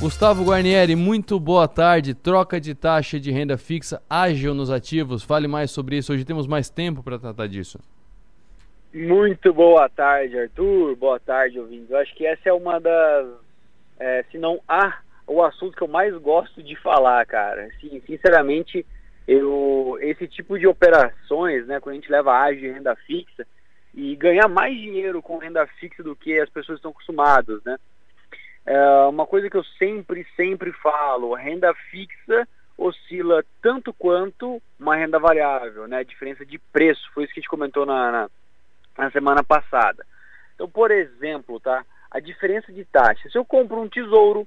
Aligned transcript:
Gustavo 0.00 0.44
Guarnieri, 0.44 0.94
muito 0.94 1.40
boa 1.40 1.66
tarde. 1.66 2.14
Troca 2.14 2.60
de 2.60 2.72
taxa 2.72 3.18
de 3.18 3.32
renda 3.32 3.58
fixa 3.58 4.00
ágil 4.08 4.54
nos 4.54 4.70
ativos. 4.70 5.24
Fale 5.24 5.48
mais 5.48 5.72
sobre 5.72 5.96
isso. 5.96 6.12
Hoje 6.12 6.24
temos 6.24 6.46
mais 6.46 6.70
tempo 6.70 7.02
para 7.02 7.18
tratar 7.18 7.48
disso. 7.48 7.80
Muito 8.94 9.52
boa 9.52 9.88
tarde, 9.88 10.38
Arthur. 10.38 10.94
Boa 10.94 11.18
tarde, 11.18 11.58
ouvintes. 11.58 11.90
Eu 11.90 11.96
acho 11.96 12.14
que 12.14 12.24
essa 12.24 12.48
é 12.48 12.52
uma 12.52 12.78
das, 12.78 13.26
é, 13.98 14.24
se 14.30 14.38
não 14.38 14.60
a, 14.68 15.00
o 15.26 15.42
assunto 15.42 15.76
que 15.76 15.82
eu 15.82 15.88
mais 15.88 16.16
gosto 16.18 16.62
de 16.62 16.76
falar, 16.76 17.26
cara. 17.26 17.68
Sim, 17.80 18.00
sinceramente, 18.06 18.86
eu, 19.26 19.98
esse 20.00 20.28
tipo 20.28 20.56
de 20.56 20.68
operações, 20.68 21.66
né, 21.66 21.80
quando 21.80 21.94
a 21.94 21.96
gente 21.96 22.10
leva 22.10 22.38
ágil 22.38 22.60
de 22.60 22.70
renda 22.70 22.94
fixa 23.04 23.44
e 23.92 24.14
ganhar 24.14 24.46
mais 24.46 24.76
dinheiro 24.76 25.20
com 25.20 25.38
renda 25.38 25.66
fixa 25.80 26.04
do 26.04 26.14
que 26.14 26.38
as 26.38 26.48
pessoas 26.48 26.78
estão 26.78 26.92
acostumadas, 26.92 27.60
né? 27.64 27.76
É 28.70 29.06
uma 29.06 29.26
coisa 29.26 29.48
que 29.48 29.56
eu 29.56 29.64
sempre, 29.78 30.26
sempre 30.36 30.70
falo, 30.72 31.32
renda 31.32 31.72
fixa 31.90 32.46
oscila 32.76 33.42
tanto 33.62 33.94
quanto 33.94 34.60
uma 34.78 34.94
renda 34.94 35.18
variável, 35.18 35.88
né? 35.88 36.00
A 36.00 36.02
diferença 36.02 36.44
de 36.44 36.58
preço, 36.58 37.10
foi 37.14 37.24
isso 37.24 37.32
que 37.32 37.40
a 37.40 37.42
gente 37.42 37.48
comentou 37.48 37.86
na, 37.86 38.12
na, 38.12 38.30
na 38.98 39.10
semana 39.10 39.42
passada. 39.42 40.04
Então, 40.54 40.68
por 40.68 40.90
exemplo, 40.90 41.58
tá? 41.58 41.82
A 42.10 42.20
diferença 42.20 42.70
de 42.70 42.84
taxa. 42.84 43.30
Se 43.30 43.38
eu 43.38 43.44
compro 43.44 43.80
um 43.80 43.88
tesouro, 43.88 44.40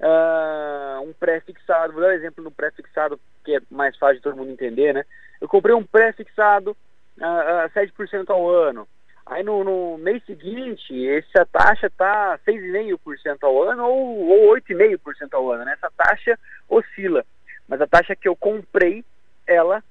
uh, 0.00 1.00
um 1.00 1.12
pré-fixado, 1.12 1.92
vou 1.92 2.02
dar 2.02 2.08
um 2.08 2.12
exemplo 2.14 2.42
do 2.42 2.50
pré-fixado, 2.50 3.20
que 3.44 3.54
é 3.54 3.60
mais 3.70 3.96
fácil 3.96 4.16
de 4.16 4.22
todo 4.22 4.36
mundo 4.36 4.50
entender, 4.50 4.92
né? 4.92 5.04
Eu 5.40 5.46
comprei 5.46 5.72
um 5.72 5.84
pré-fixado 5.84 6.76
uh, 7.16 7.66
uh, 7.66 7.70
7% 7.70 8.28
ao 8.28 8.50
ano. 8.50 8.88
Aí 9.32 9.42
no, 9.42 9.64
no, 9.64 9.98
mês 9.98 10.22
seguinte, 10.24 11.08
essa 11.08 11.46
taxa 11.46 11.86
está 11.86 12.38
6,5% 12.46 13.38
ao 13.42 13.62
ano 13.62 13.86
ou, 13.86 14.28
ou 14.28 14.54
8,5% 14.56 15.32
ao 15.32 15.50
ano. 15.50 15.64
Né? 15.64 15.72
Essa 15.72 15.90
taxa 15.96 16.38
oscila. 16.68 17.24
Mas 17.66 17.80
a 17.80 17.86
taxa 17.86 18.14
que 18.14 18.28
eu 18.28 18.36
comprei, 18.36 19.04
ela 19.46 19.82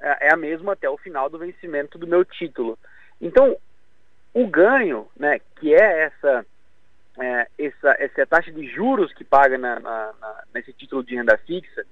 é, 0.00 0.28
é 0.28 0.32
a 0.32 0.36
mesma 0.36 0.72
até 0.72 0.88
o 0.88 0.96
final 0.96 1.28
do 1.28 1.38
vencimento 1.38 1.98
do 1.98 2.06
meu 2.06 2.24
título. 2.24 2.78
Então, 3.20 3.56
o 4.32 4.46
ganho, 4.46 5.08
né, 5.16 5.40
que 5.56 5.74
é 5.74 6.04
essa, 6.04 6.46
é, 7.18 7.48
essa, 7.58 7.96
essa 7.98 8.26
taxa 8.26 8.52
de 8.52 8.66
juros 8.66 9.12
que 9.12 9.24
paga 9.24 9.58
na, 9.58 9.80
na, 9.80 10.12
na, 10.20 10.44
nesse 10.54 10.72
título 10.72 11.02
de 11.02 11.16
renda 11.16 11.36
fixa, 11.38 11.84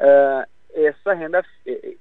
uh, 0.00 0.48
essa, 0.74 1.14
renda, 1.14 1.44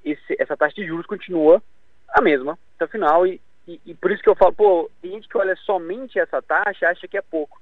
esse, 0.04 0.36
essa 0.40 0.58
taxa 0.58 0.76
de 0.76 0.86
juros 0.86 1.06
continua 1.06 1.62
a 2.10 2.22
mesma 2.22 2.58
até 2.76 2.86
o 2.86 2.88
final 2.88 3.28
e 3.28 3.40
e, 3.68 3.80
e, 3.86 3.94
por 3.94 4.12
isso 4.12 4.22
que 4.22 4.30
eu 4.30 4.36
falo, 4.36 4.54
pô, 4.54 4.92
tem 5.02 5.12
gente 5.12 5.28
que 5.28 5.38
olha 5.38 5.56
somente 5.58 6.20
essa 6.20 6.42
taxa 6.42 6.90
acha 6.90 7.08
que 7.08 7.18
é 7.18 7.22
pouco. 7.22 7.62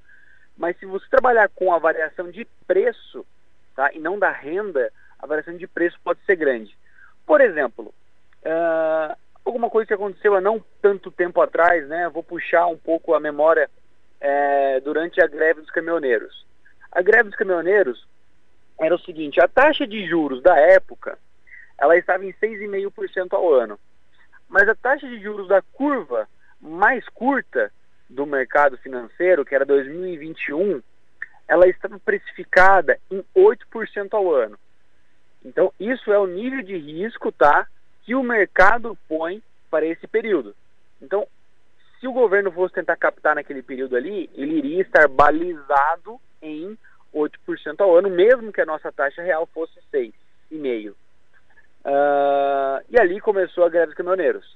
Mas 0.58 0.78
se 0.78 0.86
você 0.86 1.06
trabalhar 1.10 1.50
com 1.50 1.74
a 1.74 1.80
variação 1.80 2.30
de 2.32 2.46
preço, 2.68 3.26
tá, 3.76 3.92
e 3.94 4.00
não 4.00 4.18
da 4.18 4.32
renda, 4.32 4.92
a 5.20 5.28
variação 5.28 5.56
de 5.56 5.68
preço 5.68 5.98
pode 6.04 6.20
ser 6.26 6.36
grande. 6.36 6.76
Por 7.26 7.40
exemplo, 7.40 7.94
uh, 8.44 9.16
alguma 9.46 9.70
coisa 9.70 9.88
que 9.88 9.94
aconteceu 9.94 10.36
há 10.36 10.42
não 10.42 10.64
tanto 10.82 11.12
tempo 11.12 11.42
atrás, 11.42 11.88
né? 11.88 12.10
Vou 12.10 12.24
puxar 12.24 12.68
um 12.68 12.78
pouco 12.78 13.14
a 13.14 13.20
memória 13.20 13.70
é, 14.20 14.80
durante 14.82 15.22
a 15.22 15.28
greve 15.28 15.62
dos 15.62 15.70
caminhoneiros. 15.70 16.46
A 16.92 17.02
greve 17.02 17.30
dos 17.30 17.38
caminhoneiros 17.38 18.08
era 18.80 18.96
o 18.96 19.00
seguinte: 19.00 19.40
a 19.40 19.48
taxa 19.48 19.86
de 19.86 20.08
juros 20.08 20.42
da 20.42 20.58
época 20.58 21.18
ela 21.78 21.98
estava 21.98 22.26
em 22.26 22.34
6,5% 22.34 23.34
ao 23.34 23.54
ano. 23.54 23.80
Mas 24.52 24.68
a 24.68 24.76
taxa 24.76 25.08
de 25.08 25.18
juros 25.22 25.48
da 25.48 25.62
curva 25.62 26.28
mais 26.60 27.08
curta 27.10 27.72
do 28.10 28.26
mercado 28.26 28.78
financeiro, 28.78 29.46
que 29.46 29.56
era 29.56 29.66
2021, 29.66 30.84
ela 31.48 31.68
estava 31.68 31.98
precificada 31.98 33.00
em 33.10 33.24
8% 33.34 34.14
ao 34.14 34.30
ano. 34.30 34.60
Então, 35.44 35.74
isso 35.80 36.12
é 36.12 36.20
o 36.20 36.28
nível 36.28 36.62
de 36.62 36.78
risco 36.78 37.32
tá, 37.32 37.66
que 38.04 38.14
o 38.14 38.22
mercado 38.22 38.98
põe 39.08 39.42
para 39.70 39.86
esse 39.86 40.06
período. 40.06 40.54
Então, 41.02 41.26
se 42.00 42.08
o 42.08 42.14
governo 42.14 42.52
fosse 42.52 42.74
tentar 42.74 42.98
captar 42.98 43.36
naquele 43.36 43.64
período 43.64 43.96
ali, 43.96 44.30
ele 44.36 44.58
iria 44.58 44.82
estar 44.82 45.08
balizado 45.08 46.20
em 46.42 46.78
8% 47.16 47.80
ao 47.80 47.98
ano, 47.98 48.10
mesmo 48.10 48.52
que 48.52 48.60
a 48.60 48.66
nossa 48.66 48.92
taxa 48.92 49.22
real 49.22 49.46
fosse 49.46 49.80
6,5%. 49.94 50.94
Uh, 51.84 52.84
e 52.90 53.00
ali 53.00 53.20
começou 53.20 53.64
a 53.64 53.70
greve 53.70 53.88
dos 53.88 53.96
caminhoneiros. 53.96 54.56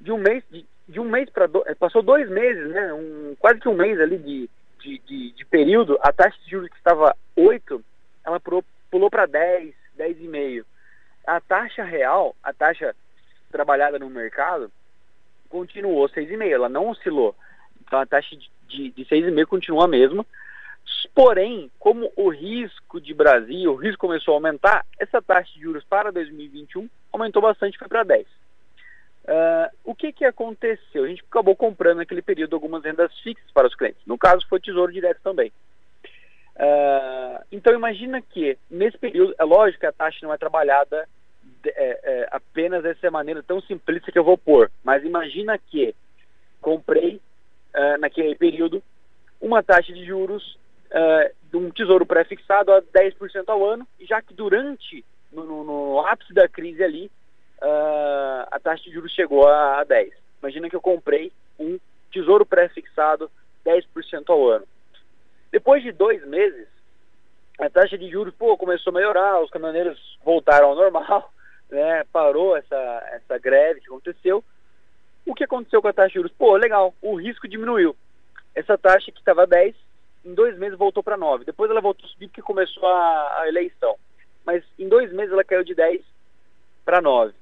De 0.00 0.10
um 0.10 0.18
mês, 0.18 0.42
de, 0.50 0.66
de 0.88 1.00
um 1.00 1.04
mês 1.04 1.28
para 1.30 1.46
do, 1.46 1.64
passou 1.78 2.02
dois 2.02 2.28
meses, 2.28 2.70
né? 2.70 2.92
Um, 2.92 3.36
quase 3.38 3.60
que 3.60 3.68
um 3.68 3.74
mês 3.74 4.00
ali 4.00 4.18
de, 4.18 4.50
de, 4.80 4.98
de, 5.00 5.30
de 5.32 5.44
período, 5.44 5.98
a 6.02 6.12
taxa 6.12 6.38
de 6.44 6.50
juros 6.50 6.68
que 6.70 6.76
estava 6.76 7.14
8, 7.36 7.84
ela 8.24 8.40
pulou, 8.40 8.64
pulou 8.90 9.10
para 9.10 9.26
10, 9.26 9.74
10,5. 9.98 10.64
A 11.26 11.40
taxa 11.40 11.84
real, 11.84 12.34
a 12.42 12.52
taxa 12.52 12.94
trabalhada 13.50 13.98
no 13.98 14.10
mercado, 14.10 14.70
continuou 15.48 16.08
6,5, 16.08 16.50
ela 16.50 16.68
não 16.68 16.88
oscilou. 16.88 17.34
Então 17.80 18.00
a 18.00 18.06
taxa 18.06 18.34
de, 18.36 18.50
de, 18.68 18.90
de 18.90 19.04
6,5 19.04 19.46
continua 19.46 19.84
a 19.84 19.88
mesma, 19.88 20.26
Porém, 21.14 21.70
como 21.78 22.12
o 22.16 22.28
risco 22.28 23.00
de 23.00 23.14
Brasil, 23.14 23.72
o 23.72 23.76
risco 23.76 24.06
começou 24.06 24.34
a 24.34 24.36
aumentar, 24.36 24.84
essa 24.98 25.22
taxa 25.22 25.52
de 25.54 25.60
juros 25.60 25.84
para 25.84 26.10
2021 26.10 26.88
aumentou 27.12 27.40
bastante, 27.40 27.78
foi 27.78 27.86
para 27.86 28.02
10. 28.02 28.26
Uh, 28.26 29.70
o 29.84 29.94
que, 29.94 30.12
que 30.12 30.24
aconteceu? 30.24 31.04
A 31.04 31.08
gente 31.08 31.22
acabou 31.22 31.54
comprando 31.54 31.98
naquele 31.98 32.20
período 32.20 32.54
algumas 32.54 32.84
rendas 32.84 33.16
fixas 33.20 33.50
para 33.52 33.68
os 33.68 33.74
clientes. 33.74 34.02
No 34.04 34.18
caso, 34.18 34.46
foi 34.48 34.60
tesouro 34.60 34.92
direto 34.92 35.20
também. 35.22 35.52
Uh, 36.56 37.44
então, 37.50 37.72
imagina 37.72 38.20
que 38.20 38.58
nesse 38.68 38.98
período, 38.98 39.34
é 39.38 39.44
lógico 39.44 39.80
que 39.80 39.86
a 39.86 39.92
taxa 39.92 40.18
não 40.22 40.32
é 40.32 40.36
trabalhada 40.36 41.08
de, 41.62 41.70
é, 41.70 42.00
é, 42.02 42.28
apenas 42.30 42.82
dessa 42.82 43.10
maneira 43.10 43.42
tão 43.42 43.60
simplista 43.62 44.12
que 44.12 44.18
eu 44.18 44.24
vou 44.24 44.36
pôr, 44.36 44.70
mas 44.82 45.04
imagina 45.04 45.56
que 45.58 45.94
comprei 46.60 47.20
uh, 47.74 47.98
naquele 47.98 48.34
período 48.34 48.82
uma 49.40 49.62
taxa 49.62 49.92
de 49.92 50.04
juros 50.04 50.58
uh, 50.94 51.34
de 51.50 51.56
um 51.56 51.70
tesouro 51.70 52.06
pré-fixado 52.06 52.72
a 52.72 52.80
10% 52.80 53.44
ao 53.48 53.66
ano, 53.66 53.86
já 54.00 54.22
que 54.22 54.32
durante, 54.32 55.04
no, 55.32 55.44
no, 55.44 55.64
no 55.64 56.00
ápice 56.06 56.32
da 56.32 56.48
crise 56.48 56.82
ali, 56.82 57.10
uh, 57.60 58.46
a 58.50 58.58
taxa 58.62 58.84
de 58.84 58.92
juros 58.92 59.12
chegou 59.12 59.46
a, 59.48 59.80
a 59.80 59.86
10%. 59.86 60.12
Imagina 60.40 60.70
que 60.70 60.76
eu 60.76 60.80
comprei 60.80 61.32
um 61.58 61.78
tesouro 62.12 62.46
pré-fixado 62.46 63.30
10% 63.66 64.24
ao 64.28 64.48
ano. 64.48 64.66
Depois 65.50 65.82
de 65.82 65.90
dois 65.90 66.24
meses, 66.26 66.68
a 67.58 67.68
taxa 67.70 67.96
de 67.96 68.08
juros 68.10 68.34
pô, 68.34 68.56
começou 68.56 68.90
a 68.90 68.94
melhorar, 68.94 69.40
os 69.40 69.50
caminhoneiros 69.50 70.18
voltaram 70.24 70.68
ao 70.68 70.74
normal, 70.74 71.32
né, 71.70 72.04
parou 72.12 72.56
essa, 72.56 73.08
essa 73.12 73.38
greve 73.38 73.80
que 73.80 73.86
aconteceu. 73.86 74.44
O 75.26 75.34
que 75.34 75.44
aconteceu 75.44 75.80
com 75.80 75.88
a 75.88 75.92
taxa 75.92 76.08
de 76.08 76.14
juros? 76.14 76.32
Pô, 76.32 76.56
legal, 76.56 76.94
o 77.00 77.14
risco 77.14 77.48
diminuiu. 77.48 77.96
Essa 78.54 78.76
taxa 78.76 79.10
que 79.10 79.18
estava 79.18 79.46
10 79.46 79.74
em 80.24 80.34
dois 80.34 80.56
meses 80.58 80.78
voltou 80.78 81.02
para 81.02 81.16
9. 81.16 81.44
Depois 81.44 81.70
ela 81.70 81.80
voltou 81.80 82.06
a 82.06 82.08
subir 82.08 82.28
porque 82.28 82.42
começou 82.42 82.86
a, 82.86 83.40
a, 83.40 83.48
eleição. 83.48 83.96
Mas 84.44 84.64
em 84.78 84.88
dois 84.88 85.12
meses 85.12 85.32
ela 85.32 85.44
caiu 85.44 85.64
de 85.64 85.74
10 85.74 86.02
para 86.84 87.00
9. 87.00 87.32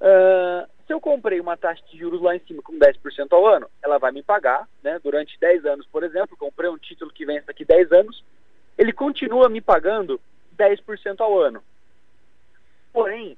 Uh, 0.00 0.68
se 0.86 0.92
eu 0.92 1.00
comprei 1.00 1.40
uma 1.40 1.56
taxa 1.56 1.82
de 1.90 1.98
juros 1.98 2.20
lá 2.20 2.36
em 2.36 2.40
cima 2.40 2.62
com 2.62 2.78
10% 2.78 3.26
ao 3.32 3.46
ano, 3.46 3.68
ela 3.82 3.98
vai 3.98 4.12
me 4.12 4.22
pagar, 4.22 4.68
né, 4.82 5.00
durante 5.02 5.38
10 5.40 5.64
anos, 5.64 5.86
por 5.86 6.04
exemplo, 6.04 6.36
comprei 6.36 6.70
um 6.70 6.78
título 6.78 7.10
que 7.10 7.26
vence 7.26 7.46
daqui 7.46 7.64
10 7.64 7.90
anos, 7.92 8.22
ele 8.78 8.92
continua 8.92 9.48
me 9.48 9.60
pagando 9.60 10.20
10% 10.56 11.20
ao 11.20 11.38
ano. 11.40 11.62
Porém, 12.92 13.36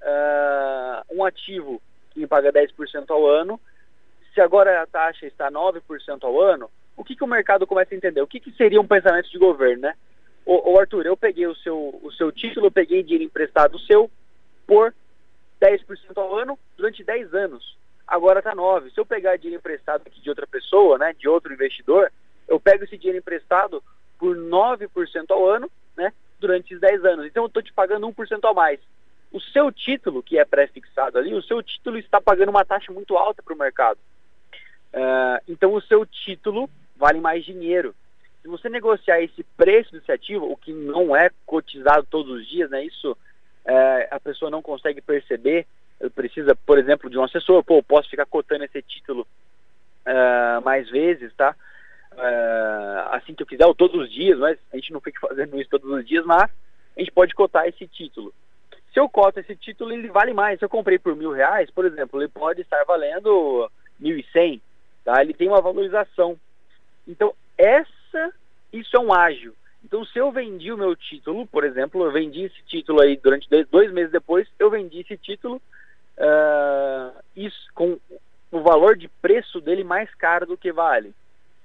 uh, 0.00 1.14
um 1.14 1.24
ativo 1.24 1.82
que 2.10 2.20
me 2.20 2.26
paga 2.26 2.52
10% 2.52 3.10
ao 3.10 3.26
ano, 3.26 3.60
se 4.32 4.40
agora 4.40 4.82
a 4.82 4.86
taxa 4.86 5.26
está 5.26 5.50
9% 5.50 6.22
ao 6.22 6.40
ano, 6.40 6.70
o 6.98 7.04
que, 7.04 7.14
que 7.14 7.22
o 7.22 7.28
mercado 7.28 7.66
começa 7.66 7.94
a 7.94 7.96
entender? 7.96 8.20
O 8.20 8.26
que, 8.26 8.40
que 8.40 8.50
seria 8.52 8.80
um 8.80 8.86
pensamento 8.86 9.30
de 9.30 9.38
governo, 9.38 9.82
né? 9.82 9.94
O 10.44 10.78
Arthur, 10.78 11.04
eu 11.04 11.16
peguei 11.16 11.46
o 11.46 11.54
seu, 11.56 12.00
o 12.02 12.10
seu 12.12 12.32
título, 12.32 12.66
eu 12.66 12.70
peguei 12.70 13.02
dinheiro 13.02 13.24
emprestado 13.24 13.78
seu 13.80 14.10
por 14.66 14.94
10% 15.60 15.84
ao 16.16 16.38
ano 16.38 16.58
durante 16.76 17.04
10 17.04 17.34
anos. 17.34 17.76
Agora 18.06 18.40
está 18.40 18.54
9. 18.54 18.90
Se 18.90 18.98
eu 18.98 19.04
pegar 19.04 19.36
dinheiro 19.36 19.60
emprestado 19.60 20.02
aqui 20.06 20.20
de 20.22 20.30
outra 20.30 20.46
pessoa, 20.46 20.96
né, 20.96 21.14
de 21.18 21.28
outro 21.28 21.52
investidor, 21.52 22.10
eu 22.48 22.58
pego 22.58 22.84
esse 22.84 22.96
dinheiro 22.96 23.18
emprestado 23.18 23.82
por 24.18 24.36
9% 24.36 25.30
ao 25.30 25.46
ano, 25.46 25.70
né, 25.94 26.12
durante 26.40 26.72
esses 26.72 26.80
10 26.80 27.04
anos. 27.04 27.26
Então 27.26 27.44
eu 27.44 27.48
estou 27.48 27.62
te 27.62 27.72
pagando 27.72 28.08
1% 28.08 28.50
a 28.50 28.54
mais. 28.54 28.80
O 29.30 29.40
seu 29.40 29.70
título, 29.70 30.22
que 30.22 30.38
é 30.38 30.44
pré-fixado 30.46 31.18
ali, 31.18 31.34
o 31.34 31.42
seu 31.42 31.62
título 31.62 31.98
está 31.98 32.20
pagando 32.22 32.48
uma 32.48 32.64
taxa 32.64 32.90
muito 32.90 33.18
alta 33.18 33.42
para 33.42 33.54
o 33.54 33.58
mercado. 33.58 33.98
Uh, 34.94 35.44
então 35.46 35.74
o 35.74 35.82
seu 35.82 36.06
título 36.06 36.70
vale 36.98 37.20
mais 37.20 37.44
dinheiro. 37.44 37.94
Se 38.42 38.48
você 38.48 38.68
negociar 38.68 39.20
esse 39.20 39.42
preço 39.56 39.92
desse 39.92 40.10
ativo, 40.10 40.50
o 40.50 40.56
que 40.56 40.72
não 40.72 41.14
é 41.14 41.30
cotizado 41.46 42.06
todos 42.10 42.40
os 42.40 42.46
dias, 42.48 42.70
né? 42.70 42.84
Isso 42.84 43.16
é, 43.64 44.08
a 44.10 44.20
pessoa 44.20 44.50
não 44.50 44.62
consegue 44.62 45.00
perceber. 45.00 45.66
Precisa, 46.14 46.54
por 46.54 46.78
exemplo, 46.78 47.10
de 47.10 47.18
um 47.18 47.24
assessor. 47.24 47.62
Pô, 47.64 47.82
posso 47.82 48.08
ficar 48.08 48.26
cotando 48.26 48.64
esse 48.64 48.80
título 48.82 49.26
uh, 50.06 50.62
mais 50.62 50.88
vezes, 50.88 51.34
tá? 51.34 51.54
é, 52.18 53.04
assim 53.12 53.34
que 53.34 53.42
eu 53.42 53.46
quiser, 53.46 53.66
ou 53.66 53.74
todos 53.74 54.00
os 54.00 54.12
dias, 54.12 54.38
mas 54.38 54.58
a 54.72 54.76
gente 54.76 54.92
não 54.92 55.00
fica 55.00 55.20
fazendo 55.26 55.58
isso 55.60 55.70
todos 55.70 55.90
os 55.90 56.06
dias, 56.06 56.24
mas 56.24 56.50
a 56.96 57.00
gente 57.00 57.12
pode 57.12 57.34
cotar 57.34 57.66
esse 57.66 57.86
título. 57.86 58.32
Se 58.92 58.98
eu 58.98 59.08
coto 59.08 59.38
esse 59.38 59.54
título, 59.54 59.92
ele 59.92 60.08
vale 60.08 60.32
mais. 60.32 60.58
Se 60.58 60.64
eu 60.64 60.68
comprei 60.68 60.98
por 60.98 61.14
mil 61.14 61.30
reais, 61.30 61.70
por 61.70 61.84
exemplo, 61.84 62.20
ele 62.20 62.28
pode 62.28 62.62
estar 62.62 62.82
valendo 62.84 63.70
mil 63.98 64.18
e 64.18 64.24
cem, 64.32 64.60
tá? 65.04 65.20
Ele 65.20 65.34
tem 65.34 65.48
uma 65.48 65.60
valorização. 65.60 66.36
Então, 67.08 67.34
essa, 67.56 68.32
isso 68.72 68.96
é 68.96 69.00
um 69.00 69.12
ágio. 69.12 69.54
Então, 69.82 70.04
se 70.04 70.18
eu 70.18 70.30
vendi 70.30 70.70
o 70.70 70.76
meu 70.76 70.94
título, 70.94 71.46
por 71.46 71.64
exemplo, 71.64 72.04
eu 72.04 72.12
vendi 72.12 72.42
esse 72.42 72.62
título 72.66 73.00
aí 73.00 73.16
durante 73.16 73.48
dois, 73.48 73.66
dois 73.68 73.92
meses 73.92 74.12
depois, 74.12 74.46
eu 74.58 74.68
vendi 74.68 75.00
esse 75.00 75.16
título 75.16 75.56
uh, 76.18 77.18
isso, 77.34 77.68
com 77.74 77.98
o 78.50 78.60
valor 78.60 78.96
de 78.96 79.08
preço 79.08 79.60
dele 79.60 79.84
mais 79.84 80.12
caro 80.14 80.46
do 80.46 80.56
que 80.56 80.72
vale, 80.72 81.14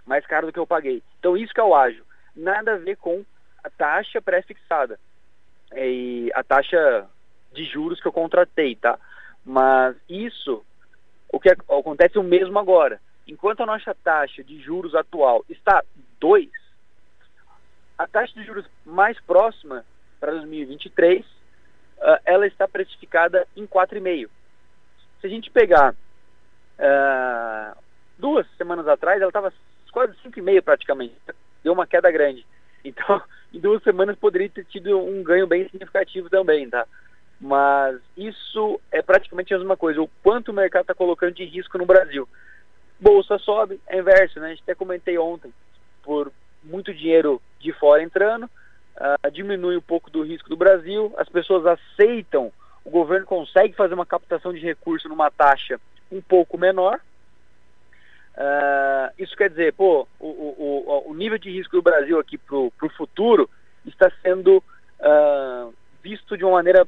mais 0.06 0.26
caro 0.26 0.48
do 0.48 0.54
que 0.54 0.60
eu 0.60 0.68
paguei. 0.68 1.04
Então, 1.20 1.36
isso 1.36 1.54
que 1.54 1.60
é 1.60 1.64
o 1.64 1.76
ágio. 1.76 2.06
Nada 2.36 2.74
a 2.74 2.78
ver 2.78 2.98
com 2.98 3.24
a 3.64 3.70
taxa 3.70 4.22
pré-fixada 4.22 5.00
e 5.76 6.32
a 6.34 6.44
taxa 6.44 7.08
de 7.52 7.66
juros 7.66 8.00
que 8.00 8.08
eu 8.08 8.12
contratei, 8.12 8.76
tá? 8.76 8.98
Mas 9.46 9.96
isso, 10.08 10.64
o 11.32 11.40
que 11.40 11.50
acontece 11.50 12.18
é 12.18 12.20
o 12.20 12.24
mesmo 12.24 12.58
agora. 12.58 13.00
Enquanto 13.28 13.62
a 13.62 13.66
nossa 13.66 13.96
taxa 14.04 14.44
de 14.44 14.60
juros 14.60 14.94
atual 14.96 15.46
está 15.50 15.84
2, 16.20 16.50
a 17.98 18.08
taxa 18.08 18.34
de 18.34 18.46
juros 18.46 18.66
mais 18.86 19.20
próxima 19.22 19.86
para 20.20 20.32
2023, 20.32 21.22
uh, 21.22 21.26
ah, 22.02 22.22
ela 22.26 22.46
está 22.46 22.68
precificada 22.68 23.48
em 23.56 23.66
4,5. 23.66 24.30
Se 25.22 25.28
a 25.28 25.30
gente 25.30 25.50
pegar 25.50 25.94
uh, 25.94 27.78
duas 28.18 28.46
semanas 28.58 28.88
atrás, 28.88 29.22
ela 29.22 29.30
estava 29.30 29.54
quase 29.92 30.14
5,5 30.26 30.62
praticamente. 30.62 31.16
Deu 31.64 31.74
uma 31.74 31.88
queda 31.88 32.12
grande. 32.12 32.46
Então, 32.86 33.22
em 33.54 33.62
duas 33.62 33.82
semanas 33.82 34.18
poderia 34.18 34.50
ter 34.50 34.66
tido 34.66 35.00
um 35.00 35.24
ganho 35.24 35.48
bem 35.48 35.64
significativo 35.70 36.30
também, 36.30 36.70
tá? 36.70 36.86
Mas 37.40 37.98
isso 38.18 38.78
é 38.92 39.02
praticamente 39.02 39.54
a 39.54 39.58
mesma 39.58 39.78
coisa. 39.78 40.02
O 40.02 40.10
quanto 40.22 40.50
o 40.50 40.54
mercado 40.54 40.82
está 40.82 40.94
colocando 40.94 41.34
de 41.34 41.46
risco 41.46 41.78
no 41.78 41.86
Brasil. 41.86 42.28
Bolsa 43.04 43.38
sobe, 43.38 43.82
é 43.86 44.00
inverso, 44.00 44.40
né? 44.40 44.48
A 44.48 44.50
gente 44.52 44.64
até 44.64 44.74
comentei 44.74 45.18
ontem. 45.18 45.54
Por 46.02 46.32
muito 46.64 46.94
dinheiro 46.94 47.42
de 47.60 47.74
fora 47.74 48.02
entrando, 48.02 48.46
uh, 48.46 49.30
diminui 49.30 49.76
um 49.76 49.82
pouco 49.82 50.10
do 50.10 50.24
risco 50.24 50.48
do 50.48 50.56
Brasil, 50.56 51.14
as 51.18 51.28
pessoas 51.28 51.66
aceitam, 51.66 52.50
o 52.86 52.90
governo 52.90 53.26
consegue 53.26 53.76
fazer 53.76 53.94
uma 53.94 54.06
captação 54.06 54.54
de 54.54 54.60
recursos 54.60 55.10
numa 55.10 55.30
taxa 55.30 55.80
um 56.10 56.22
pouco 56.22 56.58
menor. 56.58 57.02
Uh, 58.36 59.12
isso 59.20 59.36
quer 59.36 59.50
dizer, 59.50 59.74
pô, 59.74 60.08
o, 60.18 60.28
o, 60.28 61.12
o, 61.12 61.14
nível 61.14 61.38
de 61.38 61.52
risco 61.52 61.76
do 61.76 61.82
Brasil 61.82 62.18
aqui 62.18 62.38
para 62.38 62.56
o 62.56 62.90
futuro 62.96 63.50
está 63.86 64.10
sendo 64.22 64.58
uh, 64.58 65.74
visto 66.02 66.38
de 66.38 66.44
uma 66.46 66.54
maneira, 66.54 66.88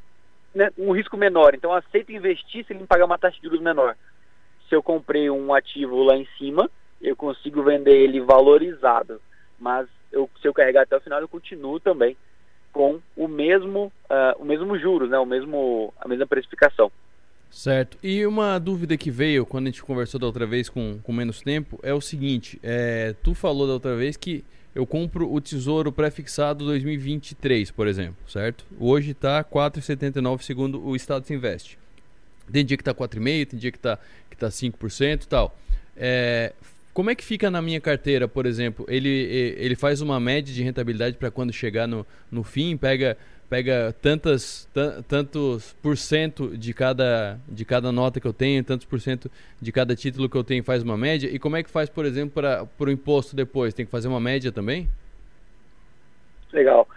né, 0.54 0.72
um 0.78 0.92
risco 0.92 1.18
menor. 1.18 1.54
Então, 1.54 1.74
aceita 1.74 2.14
investir 2.14 2.66
se 2.66 2.72
ele 2.72 2.88
pagar 2.88 3.06
uma 3.06 3.18
taxa 3.18 3.36
de 3.36 3.44
juros 3.44 3.62
menor. 3.62 3.96
Se 4.70 4.76
eu 4.76 4.84
comprei 4.84 5.30
um 5.30 5.54
ativo 5.54 6.04
lá 6.04 6.16
em 6.16 6.28
cima, 6.38 6.70
eu 7.02 7.16
consigo 7.16 7.64
vender 7.64 7.96
ele 7.96 8.20
valorizado 8.20 9.22
mas 9.60 9.88
eu, 10.12 10.30
se 10.42 10.48
eu 10.48 10.54
carregar 10.54 10.84
até 10.84 10.96
o 10.96 11.02
final, 11.02 11.20
eu 11.20 11.28
continuo 11.28 11.80
também 11.80 12.16
com 12.72 13.00
o 13.16 13.28
mesmo, 13.28 13.92
uh, 14.10 14.42
o 14.42 14.46
mesmo 14.46 14.78
juros, 14.78 15.10
né? 15.10 15.18
o 15.18 15.26
mesmo, 15.26 15.94
a 16.00 16.08
mesma 16.08 16.28
precificação. 16.28 16.92
Certo. 17.50 17.98
E 18.04 18.26
uma 18.26 18.60
dúvida 18.60 18.98
que 18.98 19.10
veio 19.10 19.46
quando 19.46 19.68
a 19.68 19.70
gente 19.70 19.84
conversou 19.84 20.20
da 20.20 20.26
outra 20.26 20.46
vez 20.46 20.68
com, 20.68 21.00
com 21.02 21.14
menos 21.14 21.42
tempo 21.42 21.80
é 21.82 21.94
o 21.94 22.02
seguinte: 22.02 22.60
é, 22.62 23.16
tu 23.24 23.34
falou 23.34 23.66
da 23.66 23.74
outra 23.74 23.96
vez 23.96 24.18
que 24.18 24.44
eu 24.74 24.86
compro 24.86 25.32
o 25.32 25.40
Tesouro 25.40 25.90
pré-fixado 25.90 26.66
2023, 26.66 27.72
por 27.72 27.88
exemplo, 27.88 28.18
certo? 28.28 28.66
Hoje 28.78 29.12
está 29.12 29.42
4,79 29.42 30.42
segundo 30.42 30.86
o 30.86 30.98
Estado 30.98 31.26
se 31.26 31.34
investe. 31.34 31.80
Tem 32.52 32.66
dia 32.66 32.76
que 32.76 32.82
está 32.82 32.94
4,5, 32.94 33.48
tem 33.48 33.60
dia 33.60 33.72
que 33.72 33.78
está 33.78 33.98
que 34.36 34.42
tá 34.42 34.50
5% 34.50 35.24
e 35.24 35.28
tal. 35.28 35.56
É, 35.98 36.54
como 36.94 37.10
é 37.10 37.16
que 37.16 37.24
fica 37.24 37.50
na 37.50 37.62
minha 37.62 37.82
carteira, 37.82 38.28
por 38.28 38.46
exemplo? 38.46 38.86
Ele, 38.88 39.10
ele 39.58 39.76
faz 39.76 40.02
uma 40.02 40.20
média 40.20 40.54
de 40.54 40.64
rentabilidade 40.64 41.18
para 41.18 41.32
quando 41.32 41.52
chegar 41.52 41.88
no, 41.88 42.06
no 42.32 42.44
fim, 42.44 42.78
pega, 42.78 43.18
pega 43.50 43.94
tantas, 44.02 44.70
tantos 45.08 45.74
por 45.82 45.98
cento 45.98 46.58
de 46.58 46.74
cada, 46.74 47.38
de 47.48 47.66
cada 47.66 47.92
nota 47.92 48.20
que 48.20 48.28
eu 48.28 48.34
tenho, 48.34 48.64
tantos 48.64 48.86
por 48.86 49.02
cento 49.02 49.30
de 49.62 49.72
cada 49.72 49.96
título 49.96 50.30
que 50.30 50.38
eu 50.38 50.44
tenho, 50.44 50.64
faz 50.64 50.84
uma 50.84 50.98
média. 50.98 51.30
E 51.30 51.40
como 51.40 51.58
é 51.58 51.64
que 51.64 51.70
faz, 51.70 51.90
por 51.90 52.06
exemplo, 52.06 52.42
para 52.42 52.90
o 52.90 52.92
imposto 52.92 53.36
depois? 53.36 53.74
Tem 53.74 53.86
que 53.86 53.92
fazer 53.92 54.08
uma 54.08 54.20
média 54.20 54.52
também? 54.52 54.90
Legal. 56.54 56.88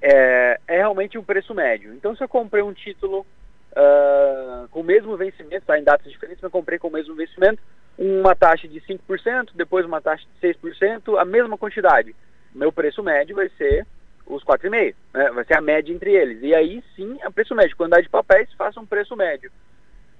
É, 0.00 0.60
é 0.68 0.76
realmente 0.76 1.16
um 1.16 1.24
preço 1.24 1.54
médio. 1.54 1.94
Então, 1.94 2.14
se 2.14 2.22
eu 2.22 2.28
comprei 2.28 2.62
um 2.62 2.72
título 2.72 3.26
uh, 3.72 4.68
com 4.68 4.80
o 4.80 4.84
mesmo 4.84 5.16
vencimento, 5.16 5.66
tá, 5.66 5.78
em 5.78 5.84
datas 5.84 6.10
diferentes, 6.10 6.42
eu 6.42 6.50
comprei 6.50 6.78
com 6.78 6.88
o 6.88 6.92
mesmo 6.92 7.14
vencimento, 7.14 7.62
uma 7.98 8.34
taxa 8.34 8.68
de 8.68 8.80
5%, 8.80 9.50
depois 9.54 9.84
uma 9.84 10.00
taxa 10.00 10.24
de 10.40 10.48
6%, 10.48 11.18
a 11.18 11.24
mesma 11.24 11.58
quantidade. 11.58 12.14
Meu 12.54 12.72
preço 12.72 13.02
médio 13.02 13.36
vai 13.36 13.48
ser 13.50 13.86
os 14.26 14.44
4,5, 14.44 14.94
né? 15.14 15.30
vai 15.30 15.44
ser 15.44 15.56
a 15.56 15.60
média 15.60 15.92
entre 15.92 16.14
eles. 16.14 16.42
E 16.42 16.54
aí 16.54 16.82
sim, 16.94 17.18
a 17.22 17.30
preço 17.30 17.54
médio. 17.54 17.76
Quantidade 17.76 18.04
de 18.04 18.10
papéis, 18.10 18.52
faça 18.52 18.78
um 18.78 18.86
preço 18.86 19.16
médio. 19.16 19.50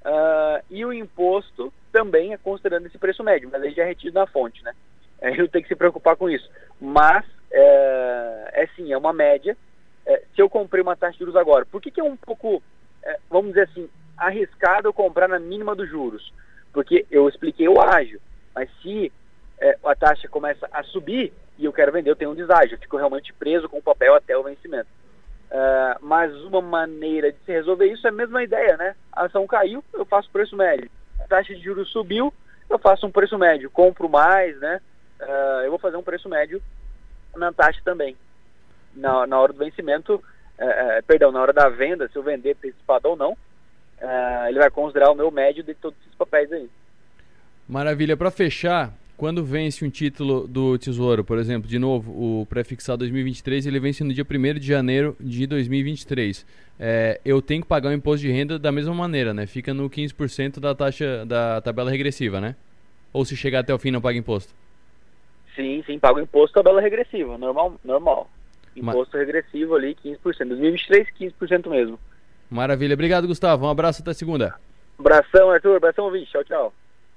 Uh, 0.00 0.64
e 0.70 0.84
o 0.84 0.92
imposto 0.92 1.72
também 1.92 2.32
é 2.32 2.38
considerando 2.38 2.86
esse 2.86 2.98
preço 2.98 3.22
médio, 3.22 3.48
mas 3.52 3.62
aí 3.62 3.72
já 3.72 3.82
é 3.82 3.86
retido 3.86 4.14
na 4.14 4.26
fonte, 4.26 4.62
né? 4.64 4.72
Aí 5.20 5.36
não 5.36 5.48
tem 5.48 5.60
que 5.60 5.66
se 5.66 5.74
preocupar 5.74 6.14
com 6.14 6.30
isso. 6.30 6.48
Mas, 6.80 7.24
é, 7.50 8.50
é 8.52 8.68
sim, 8.76 8.92
é 8.92 8.96
uma 8.96 9.12
média. 9.12 9.56
É, 10.06 10.22
se 10.32 10.40
eu 10.40 10.48
comprei 10.48 10.80
uma 10.80 10.94
taxa 10.94 11.14
de 11.14 11.18
juros 11.18 11.34
agora, 11.34 11.66
por 11.66 11.82
que, 11.82 11.90
que 11.90 12.00
é 12.00 12.04
um 12.04 12.16
pouco, 12.16 12.62
é, 12.62 12.62
vamos 13.30 13.48
dizer 13.48 13.68
assim, 13.70 13.88
arriscado 14.16 14.92
comprar 14.92 15.28
na 15.28 15.38
mínima 15.38 15.74
dos 15.74 15.88
juros? 15.88 16.32
Porque 16.72 17.06
eu 17.10 17.28
expliquei 17.28 17.68
o 17.68 17.80
ágio, 17.80 18.20
mas 18.54 18.70
se 18.82 19.12
é, 19.60 19.76
a 19.84 19.94
taxa 19.94 20.28
começa 20.28 20.68
a 20.72 20.82
subir 20.82 21.32
e 21.58 21.64
eu 21.64 21.72
quero 21.72 21.92
vender, 21.92 22.10
eu 22.10 22.16
tenho 22.16 22.30
um 22.30 22.36
deságio, 22.36 22.74
eu 22.74 22.78
fico 22.78 22.96
realmente 22.96 23.32
preso 23.32 23.68
com 23.68 23.78
o 23.78 23.82
papel 23.82 24.14
até 24.14 24.36
o 24.36 24.44
vencimento. 24.44 24.88
Uh, 25.50 25.96
mas 26.02 26.32
uma 26.44 26.60
maneira 26.60 27.32
de 27.32 27.38
se 27.38 27.50
resolver 27.50 27.86
isso 27.86 28.06
é 28.06 28.10
a 28.10 28.12
mesma 28.12 28.42
ideia, 28.42 28.76
né? 28.76 28.94
A 29.10 29.24
ação 29.24 29.46
caiu, 29.46 29.82
eu 29.94 30.04
faço 30.04 30.30
preço 30.30 30.54
médio. 30.54 30.90
A 31.18 31.24
taxa 31.26 31.54
de 31.54 31.62
juros 31.62 31.90
subiu, 31.90 32.32
eu 32.68 32.78
faço 32.78 33.06
um 33.06 33.10
preço 33.10 33.38
médio. 33.38 33.70
Compro 33.70 34.08
mais, 34.08 34.58
né? 34.60 34.80
Uh, 35.20 35.64
eu 35.64 35.70
vou 35.70 35.78
fazer 35.78 35.96
um 35.96 36.02
preço 36.02 36.28
médio 36.28 36.62
na 37.34 37.50
taxa 37.50 37.80
também. 37.82 38.16
Na, 38.94 39.26
na 39.26 39.40
hora 39.40 39.52
do 39.52 39.58
vencimento, 39.58 40.22
uh, 40.58 41.02
perdão, 41.06 41.32
na 41.32 41.40
hora 41.40 41.52
da 41.52 41.68
venda, 41.68 42.08
se 42.08 42.16
eu 42.16 42.22
vender 42.22 42.52
antecipado 42.52 43.08
ou 43.08 43.16
não, 43.16 43.32
uh, 43.32 44.48
ele 44.48 44.58
vai 44.58 44.70
considerar 44.70 45.10
o 45.10 45.14
meu 45.14 45.30
médio 45.30 45.62
de 45.62 45.74
todos 45.74 45.98
esses 46.00 46.14
papéis 46.14 46.52
aí. 46.52 46.68
Maravilha. 47.68 48.16
Para 48.16 48.30
fechar, 48.30 48.92
quando 49.16 49.44
vence 49.44 49.84
um 49.84 49.90
título 49.90 50.46
do 50.46 50.78
Tesouro, 50.78 51.24
por 51.24 51.38
exemplo, 51.38 51.68
de 51.68 51.78
novo, 51.78 52.12
o 52.12 52.46
pré-fixado 52.46 52.98
2023, 52.98 53.66
ele 53.66 53.80
vence 53.80 54.02
no 54.04 54.14
dia 54.14 54.24
1 54.24 54.58
de 54.58 54.66
janeiro 54.66 55.16
de 55.18 55.46
2023. 55.46 56.46
É, 56.80 57.20
eu 57.24 57.42
tenho 57.42 57.62
que 57.62 57.68
pagar 57.68 57.90
o 57.90 57.92
imposto 57.92 58.24
de 58.24 58.32
renda 58.32 58.58
da 58.58 58.70
mesma 58.70 58.94
maneira, 58.94 59.34
né? 59.34 59.44
Fica 59.46 59.74
no 59.74 59.90
15% 59.90 60.60
da 60.60 60.74
taxa 60.74 61.26
da 61.26 61.60
tabela 61.60 61.90
regressiva, 61.90 62.40
né? 62.40 62.54
Ou 63.12 63.24
se 63.24 63.36
chegar 63.36 63.60
até 63.60 63.74
o 63.74 63.78
fim 63.78 63.90
não 63.90 64.00
paga 64.00 64.16
imposto? 64.16 64.54
Sim, 65.56 65.82
sim, 65.84 65.98
paga 65.98 66.20
o 66.20 66.22
imposto 66.22 66.54
tabela 66.54 66.80
regressiva, 66.80 67.36
normal, 67.36 67.74
normal. 67.84 68.30
Imposto 68.78 69.16
Ma... 69.16 69.24
regressivo 69.24 69.74
ali, 69.74 69.96
15%. 70.04 70.22
2023, 70.22 71.08
15% 71.18 71.68
mesmo. 71.68 71.98
Maravilha. 72.50 72.94
Obrigado, 72.94 73.26
Gustavo. 73.26 73.66
Um 73.66 73.70
abraço 73.70 74.02
até 74.02 74.12
segunda. 74.12 74.54
Abração, 74.98 75.50
Arthur. 75.50 75.76
Abração, 75.76 76.06
ouvinte. 76.06 76.30
Tchau, 76.30 76.44
tchau. 76.44 76.72